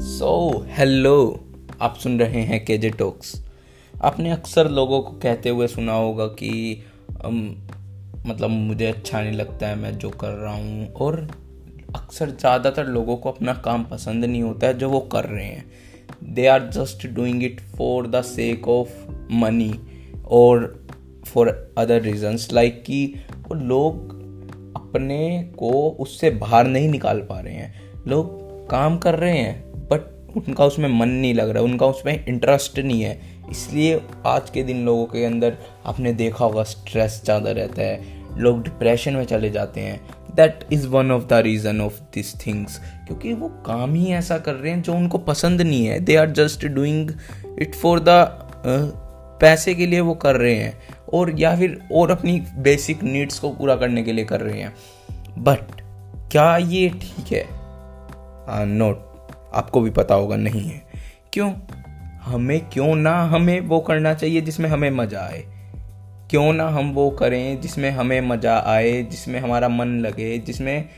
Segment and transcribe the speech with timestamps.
[0.00, 1.14] So hello
[1.80, 3.34] आप सुन रहे हैं केजे टॉक्स
[4.02, 6.84] आपने अक्सर लोगों को कहते हुए सुना होगा कि
[8.26, 11.28] मतलब मुझे अच्छा नहीं लगता है, मैं जो कर रहा हूँ, और
[11.96, 15.64] अक्सर ज़्यादातर लोगों को अपना काम पसंद नहीं होता है जो वो कर रहे हैं.
[16.24, 19.72] They are just doing it for the sake of money
[20.26, 20.86] और
[21.26, 23.14] फॉर अदर रीजन्स लाइक कि
[23.48, 24.18] वो लोग
[24.76, 27.74] अपने को उससे बाहर नहीं निकाल पा रहे हैं.
[28.08, 28.38] लोग
[28.70, 29.69] काम कर रहे हैं
[30.36, 34.84] उनका उसमें मन नहीं लग रहा, उनका उसमें इंटरेस्ट नहीं है। इसलिए आज के दिन
[34.86, 39.80] लोगों के अंदर आपने देखा होगा स्ट्रेस ज़्यादा रहता है, लोग डिप्रेशन में चले जाते
[39.80, 40.00] हैं।
[40.36, 44.54] That is one of the reason of this things क्योंकि वो काम ही ऐसा कर
[44.54, 47.10] रहे हैं जो उनको पसंद नहीं है। They are just doing
[47.58, 48.08] it for the
[49.40, 50.78] पैसे के लिए वो कर रहे हैं,
[51.12, 54.74] और या फिर, और अपनी बेसिक नीड्स को पूरा करने के लिए कर रहे हैं।
[55.38, 55.80] बट
[56.32, 57.44] क्या ये ठीक है?
[58.66, 59.08] नोट
[59.54, 60.82] आपको भी पता होगा, नहीं है।
[61.32, 61.52] क्यों?
[62.22, 65.44] हमें क्यों ना हमें वो करना चाहिए जिसमें हमें मज़ा आए।
[66.30, 70.88] क्यों ना हम वो करें जिसमें हमें मज़ा आए, जिसमें हमारा मन लगे, जिसमें,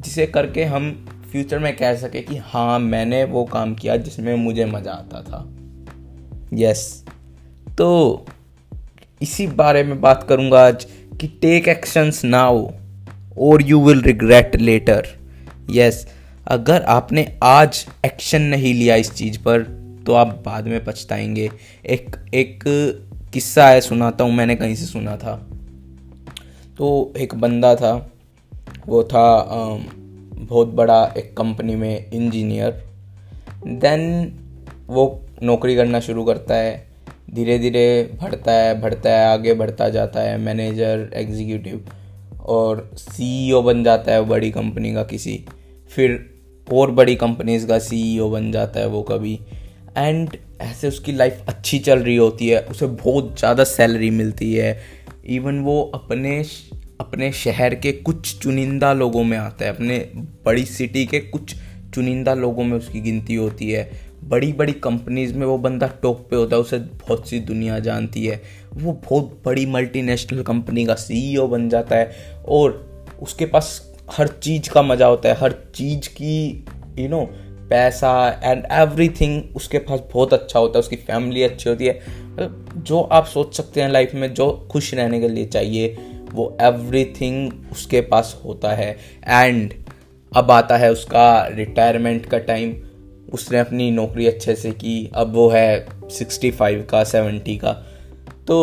[0.00, 4.64] जिसे करके हम फ्यूचर में कह सके कि हाँ मैंने वो काम किया जिसमें मुझे
[4.64, 5.48] मज़ा आता था।
[6.54, 7.04] यस
[7.78, 8.26] तो
[9.22, 10.86] इसी बारे में बात करूँगा आज
[11.20, 12.70] कि टेक एक्शंस नाउ
[13.38, 15.06] और you will regret later
[15.70, 16.17] yes
[16.48, 19.62] अगर आपने आज एक्शन नहीं लिया इस चीज़ पर
[20.06, 21.50] तो आप बाद में पछताएँगे।
[21.86, 22.62] एक एक
[23.32, 25.34] किस्सा है, सुनाता हूँ, मैंने कहीं से सुना था।
[26.78, 28.10] तो एक बंदा था,
[28.86, 29.44] वो था
[30.34, 32.82] बहुत बड़ा एक कंपनी में इंजीनियर
[33.66, 34.32] देन
[34.86, 36.86] वो नौकरी करना शुरू करता है
[37.34, 41.88] धीरे धीरे बढ़ता है बढ़ता है, आगे बढ़ता जाता है मैनेजर एग्जीक्यूटिव
[42.40, 45.44] और सीईओ बन जाता है बड़ी कंपनी का किसी।
[45.90, 46.37] फिर
[46.72, 49.38] और बड़ी कंपनीज़ का सीईओ बन जाता है वो कभी।
[49.96, 54.78] एंड ऐसे उसकी लाइफ अच्छी चल रही होती है, उसे बहुत ज़्यादा सैलरी मिलती है।
[55.26, 56.44] इवन वो अपने
[57.00, 59.98] अपने शहर के कुछ चुनिंदा लोगों में आता है। अपने
[60.44, 61.54] बड़ी सिटी के कुछ
[61.94, 63.90] चुनिंदा लोगों में उसकी गिनती होती है।
[64.24, 68.24] बड़ी बड़ी कंपनीज़ में वो बंदा टॉप पे होता है, उसे बहुत सी दुनिया जानती
[68.26, 68.42] है।
[68.74, 72.10] वो बहुत बड़ी मल्टीनेशनल कंपनी का सीईओ बन जाता है।
[72.48, 72.86] और
[73.22, 76.64] उसके पास हर चीज़ का मज़ा होता है हर चीज़ की
[76.98, 77.28] यू you नो know,
[77.70, 81.94] पैसा एंड एवरीथिंग उसके पास बहुत अच्छा होता है उसकी फैमिली अच्छी होती है।
[82.28, 85.96] मतलब जो आप सोच सकते हैं लाइफ में जो खुश रहने के लिए चाहिए
[86.32, 88.90] वो एवरीथिंग उसके पास होता है।
[89.28, 89.74] एंड
[90.32, 92.74] अब आता है उसका रिटायरमेंट का टाइम
[93.32, 97.72] उसने अपनी नौकरी अच्छे से की अब वो है सिक्सटी फाइव का सेवेंटी का।
[98.46, 98.58] तो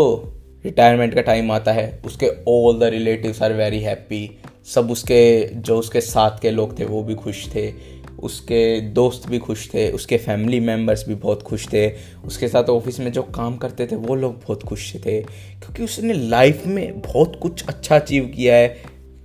[0.65, 4.37] रिटायरमेंट का टाइम आता है उसके all the relatives are very happy
[4.73, 9.39] सब उसके, जो उसके साथ के लोग थे, वो भी खुश थे। उसके दोस्त भी
[9.39, 11.91] खुश थे। उसके फैमिली मेंबर्स भी बहुत खुश थे।
[12.25, 15.21] उसके साथ ऑफ़िस में जो काम करते थे, वो लोग बहुत खुश थे।
[15.61, 18.77] क्योंकि उसने लाइफ में बहुत कुछ अच्छा अचीव किया है।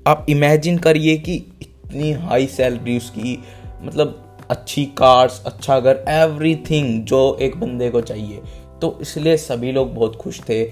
[0.07, 3.45] आप इमेजिन करिए कि इतनी हाई सैलरी उसकी
[3.83, 8.39] मतलब अच्छी कार्स अच्छा घर एवरीथिंग जो एक बंदे को चाहिए।
[8.83, 10.65] तो इसलिए सभी लोग बहुत खुश थे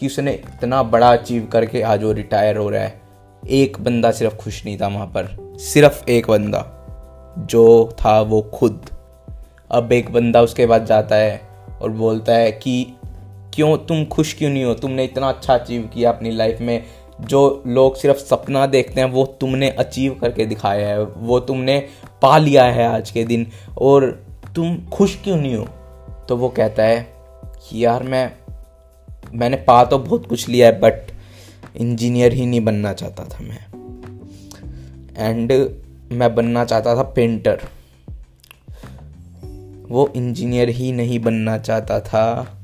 [0.00, 3.03] कि उसने इतना बड़ा अचीव करके आज वो रिटायर हो रहा है।
[3.48, 6.70] एक बंदा सिर्फ़ खुश नहीं था वहाँ पर, सिर्फ़ एक बंदा,
[7.38, 8.86] जो था वो खुद।
[9.70, 11.40] अब एक बंदा उसके बाद जाता है
[11.82, 12.86] और बोलता है कि,
[13.54, 14.74] क्यों तुम खुश क्यों नहीं हो?
[14.74, 16.84] तुमने इतना अच्छा अचीव किया अपनी लाइफ में।
[17.20, 21.86] जो लोग सिर्फ़ सपना देखते हैं, वो तुमने अचीव करके दिखाया है। वो तुमने
[22.22, 23.46] पा लिया है आज के दिन
[23.78, 24.26] और
[24.56, 25.68] तुम खुश क्यों नहीं हो?
[26.28, 27.14] तो वो कहता है
[27.46, 28.32] कि, यार मैं,
[29.34, 31.03] मैंने पा तो बहुत कुछ लिया है बट
[31.76, 33.66] इंजीनियर ही नहीं बनना चाहता था मैं।
[35.16, 35.52] एंड
[36.12, 37.60] मैं बनना चाहता था पेंटर
[39.88, 42.56] वो इंजीनियर ही नहीं बनना चाहता था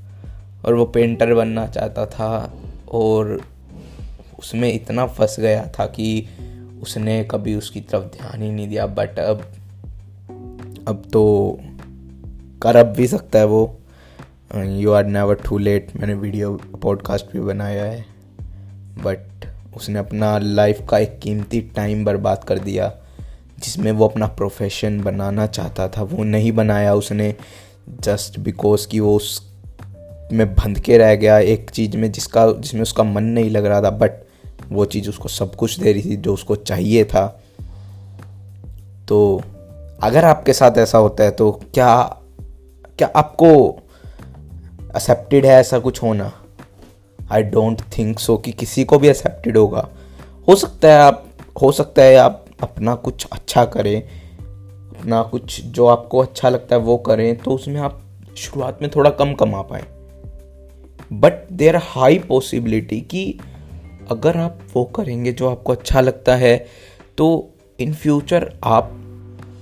[0.64, 2.54] और वो पेंटर बनना चाहता था
[2.92, 3.42] और
[4.38, 6.28] उसमें इतना फंस गया था कि
[6.82, 9.42] उसने कभी उसकी तरफ़ ध्यान ही नहीं दिया। बट अब
[10.88, 11.58] अब तो
[12.62, 13.78] कर अब भी सकता है वो।
[14.56, 18.09] You are never too late मैंने वीडियो पॉडकास्ट भी बनाया है।
[18.98, 19.46] बट
[19.76, 22.92] उसने अपना लाइफ का एक कीमती टाइम बर्बाद कर दिया,
[23.58, 27.34] जिसमें वो अपना प्रोफेशन बनाना चाहता था। वो नहीं बनाया उसने
[28.00, 29.52] जस्ट बिकॉज़ कि वो उस
[30.32, 33.82] में बंध के रह गया एक चीज़ में, जिसका, जिसमें उसका मन नहीं लग रहा
[33.82, 34.12] था। बट
[34.68, 37.42] वो चीज़ उसको सब कुछ दे रही थी, जो उसको चाहिए था।
[39.08, 39.42] तो
[40.02, 42.16] अगर आपके साथ ऐसा होता है तो क्या
[42.98, 43.48] क्या आपको
[44.96, 46.32] एक्सेप्टेड है ऐसा कुछ होना?
[47.32, 49.88] आई डोंट थिंक सो कि किसी को भी एक्सेप्टेड होगा।
[50.48, 51.24] हो सकता है आप,
[51.62, 54.02] हो सकता है आप अपना कुछ अच्छा करें,
[54.90, 58.02] अपना कुछ जो आपको अच्छा लगता है वो करें तो उसमें आप
[58.36, 59.84] शुरुआत में थोड़ा कम कमा पाए।
[61.12, 63.38] बट देर हाई पॉसिबिलिटी कि
[64.10, 66.56] अगर आप वो करेंगे जो आपको अच्छा लगता है
[67.18, 67.28] तो
[67.78, 68.90] इन फ्यूचर आप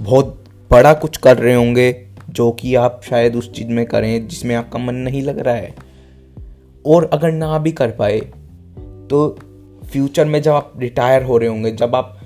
[0.01, 1.93] बहुत बड़ा कुछ कर रहे होंगे,
[2.31, 5.75] जो कि आप शायद उस चीज़ में करें जिसमें आपका मन नहीं लग रहा है।
[6.87, 8.19] और अगर ना भी कर पाए
[9.11, 9.37] तो
[9.91, 12.19] फ्यूचर में जब आप रिटायर हो रहे होंगे, जब आप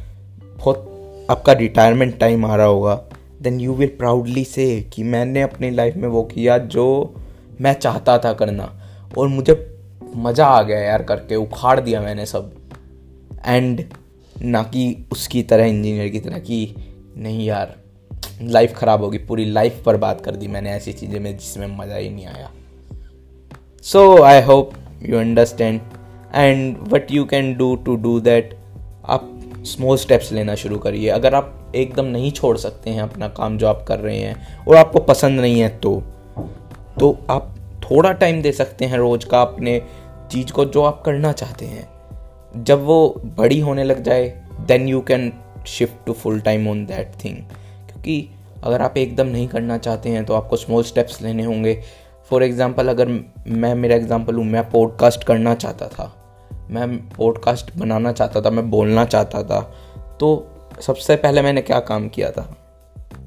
[0.57, 2.95] बहुत, आपका रिटायरमेंट टाइम आ रहा होगा
[3.43, 7.15] देन यू विल प्राउडली से कि मैंने अपनी लाइफ में वो किया जो
[7.61, 8.73] मैं चाहता था करना।
[9.19, 9.55] और मुझे
[10.17, 12.53] मज़ा आ गया यार करके, उखाड़ दिया मैंने सब।
[13.47, 13.85] एंड
[14.37, 16.75] ना कि उसकी तरह इंजीनियर की तरह कि,
[17.19, 17.75] नहीं यार
[18.43, 21.97] लाइफ ख़राब होगी, पूरी लाइफ पर बात कर दी मैंने ऐसी चीज़ें में जिसमें मज़ा
[21.97, 22.51] ही नहीं आया।
[23.85, 25.81] So I hope you understand
[26.35, 28.55] and what you can do to do that
[29.05, 29.31] आप
[29.67, 33.67] स्मॉल स्टेप्स लेना शुरू करिए। अगर आप एकदम नहीं छोड़ सकते हैं अपना काम जो
[33.67, 36.03] आप कर रहे हैं, और आपको पसंद नहीं है तो
[37.01, 39.81] तो आप थोड़ा टाइम दे सकते हैं रोज़ का अपने
[40.33, 44.29] चीज़ को जो आप करना चाहते हैं। जब वो बड़ी होने लग जाए
[44.61, 45.33] then you can
[45.67, 47.37] shift to full time on that thing
[47.89, 48.29] क्योंकि
[48.65, 51.81] अगर आप एकदम नहीं करना चाहते हैं तो आपको स्मॉल स्टेप्स लेने होंगे।
[52.31, 53.09] फॉर एग्ज़ाम्पल अगर
[53.49, 56.13] मैं, मेरा एग्ज़ाम्पल हूँ, मैं पॉडकास्ट करना चाहता था।
[56.71, 59.61] मैं पॉडकास्ट बनाना चाहता था, मैं बोलना चाहता था।
[60.21, 60.49] तो
[60.81, 62.57] सबसे पहले मैंने क्या काम किया था?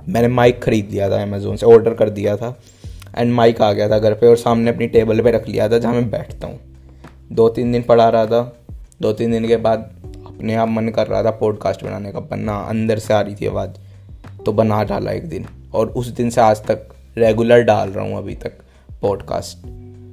[0.10, 2.56] मैंने माइक ख़रीद लिया था अमेज़ोन से ऑर्डर कर दिया था।
[3.18, 5.78] एंड माइक आ गया था घर पे और सामने अपनी टेबल पे रख लिया था
[5.78, 6.60] जहाँ मैं बैठता हूँ।
[7.32, 8.58] दो तीन दिन पढ़ा रहा था।
[9.02, 9.80] दो तीन दिन के बाद
[10.26, 13.48] अपने आप मन कर रहा था पॉडकास्ट बनाने का बनना अंदर से आ रही थी
[13.48, 13.70] आवाज़।
[14.46, 16.88] तो बना डाला एक दिन। और उस दिन से आज तक
[17.18, 18.65] रेगुलर डाल रहा हूँ अभी तक।
[19.06, 19.58] Podcast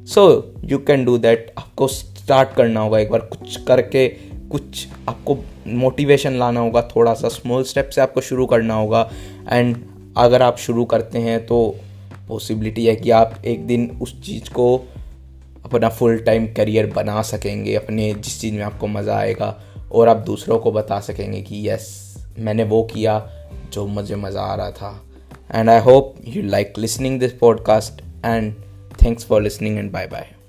[0.08, 0.22] so
[0.64, 4.08] you can do that आपको स्टार्ट करना होगा एक बार, कुछ करके,
[4.52, 5.36] कुछ आपको
[5.66, 9.10] मोटिवेशन लाना होगा थोड़ा सा स्मॉल स्टेप से आपको शुरू करना होगा।
[9.50, 9.76] एंड
[10.16, 11.76] अगर आप शुरू करते हैं तो
[12.28, 14.76] पॉसिबिलिटी है कि आप एक दिन उस चीज़ को
[15.64, 19.60] अपना फुल टाइम करियर बना सकेंगे, अपने जिस चीज़ में आपको मज़ा आएगा।
[19.92, 21.84] और आप दूसरों को बता सकेंगे कि, यस,
[22.38, 23.14] मैंने वो किया
[23.72, 24.92] जो मुझे मज़ा आ रहा था।
[25.54, 28.54] And I hope you like listening this podcast and
[29.04, 30.41] thanks for listening and bye bye